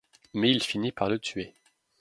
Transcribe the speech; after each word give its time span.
Mais 0.33 0.49
il 0.51 0.63
finit 0.63 0.91
par 0.91 1.09
le 1.11 1.19
tuer. 1.19 1.53